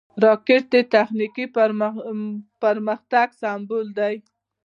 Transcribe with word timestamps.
راکټ 0.23 0.63
د 0.73 0.75
تخنیکي 0.93 1.45
پرمختګ 2.63 3.27
سمبول 3.41 3.87
دی 3.99 4.15